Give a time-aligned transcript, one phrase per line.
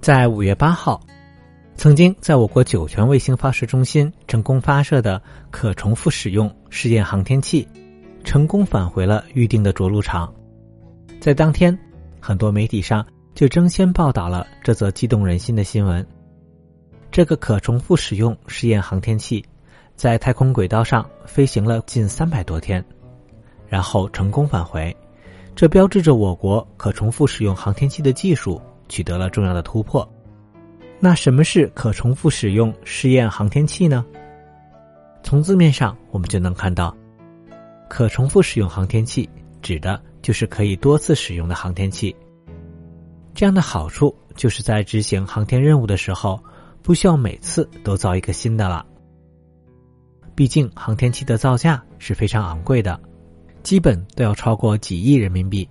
[0.00, 0.98] 在五月八号，
[1.74, 5.20] 曾经在我国酒泉卫星发射中心成功发射的
[5.50, 7.68] 可重复使用试验航天器，
[8.24, 10.32] 成功返回了预定的着陆场。
[11.20, 11.78] 在当天，
[12.18, 16.04] 很多媒体上就争先报道了这则激动人心的新闻。
[17.10, 19.44] 这个可重复使用试验航天器，
[19.96, 22.82] 在太空轨道上飞行了近三百多天，
[23.68, 24.96] 然后成功返回，
[25.54, 28.58] 这标志着我国可重复使用航天器的技术。
[28.90, 30.06] 取得了重要的突破。
[30.98, 34.04] 那什么是可重复使用试验航天器呢？
[35.22, 36.94] 从字面上我们就能看到，
[37.88, 39.26] 可重复使用航天器
[39.62, 42.14] 指的就是可以多次使用的航天器。
[43.32, 46.38] 这样的好处就是在执行航天任务的时候，
[46.82, 48.84] 不需要每次都造一个新的了。
[50.34, 53.00] 毕竟航天器的造价是非常昂贵的，
[53.62, 55.66] 基本都要超过几亿人民币。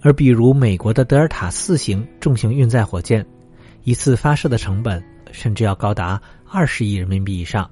[0.00, 3.24] 而比如美国的德尔塔四型重型运载火箭，
[3.82, 7.68] 一次发射的成本甚至要高达二十亿人民币以上。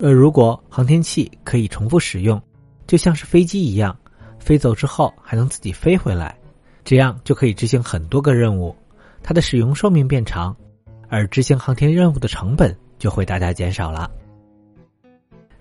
[0.00, 2.40] 而如果航天器可以重复使用，
[2.86, 3.96] 就像是飞机一样，
[4.38, 6.36] 飞走之后还能自己飞回来，
[6.84, 8.74] 这样就可以执行很多个任务，
[9.22, 10.56] 它的使用寿命变长，
[11.08, 14.10] 而执行航天任务的成本就会大大减少了。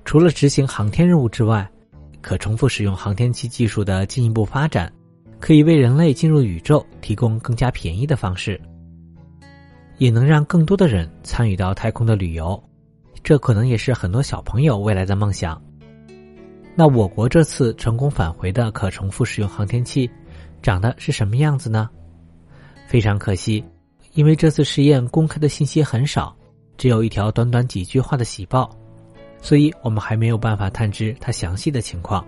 [0.06, 1.70] 除了执行航天任务之外，
[2.22, 4.92] 可重复使用航天器技术的进一步发展，
[5.40, 8.60] 可以为人类进入宇宙提供更加便宜的方式，
[9.98, 12.62] 也能让更多的人参与到太空的旅游。
[13.24, 15.62] 这可能也是很多小朋友未来的梦想。
[16.76, 20.10] 那我国这次成功返回的可重复使用航天器，
[20.62, 21.90] 长得是什么样子呢？
[22.88, 23.64] 非常可惜，
[24.14, 26.36] 因为这次实验公开的信息很少，
[26.78, 28.70] 只有一条短短几句话的喜报。
[29.42, 32.26] 所以我们还没有办法探知它详细的情况，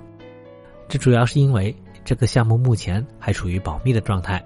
[0.88, 4.44] 这主要是因为这个项目目前还处于保密的状态。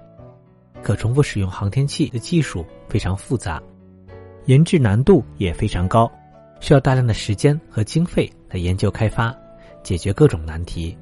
[0.82, 3.62] 可重复使用航天器的技术非常复杂，
[4.46, 6.10] 研制难度也非常高，
[6.60, 9.34] 需要大量的时间和经费来研究开发，
[9.82, 10.96] 解决各种难题。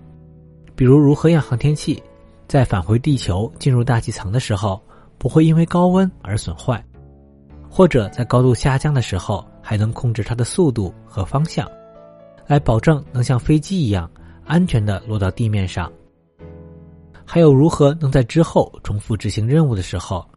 [0.77, 2.01] 比如如何让航天器
[2.47, 4.81] 在返回地球进入大气层的时候
[5.19, 6.85] 不会因为高温而损坏，
[7.69, 9.45] 或者在高度下降的时候。
[9.63, 11.67] 还能控制它的速度和方向，
[12.47, 14.11] 来保证能像飞机一样
[14.45, 15.91] 安全的落到地面上。
[17.25, 20.29] 还有如何能在之后重复执行任务的时候，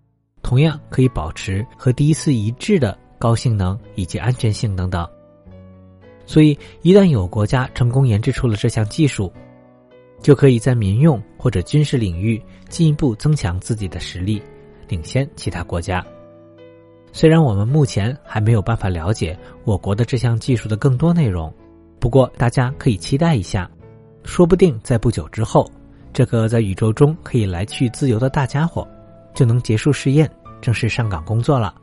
[0.42, 5.06] 同样可以保持和第一次一致的高性能以及安全性等等。
[6.26, 9.32] 所以，一旦有国家成功研制出了这项技术，
[10.22, 14.42] 就可以在民用或者军事领域进一步增强自己的实力，
[14.88, 16.06] 领先其他国家。
[17.16, 21.52] 虽然我们目前还没有办法了解我国的这项技术的更多内容，
[21.98, 23.72] 不过大家可以期待一下，
[24.26, 25.66] 说不定在不久之后，
[26.12, 28.86] 这个在宇宙中可以来去自由的大家伙
[29.34, 31.74] 就能结束试验，正式上岗工作了。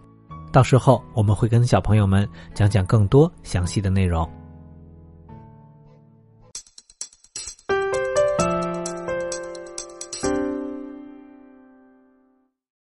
[0.52, 4.30] 到时候我们会跟小朋友们讲讲更多详细的内容。